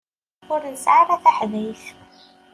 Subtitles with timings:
[0.53, 1.83] Ur nesɛi ara taḥdayt.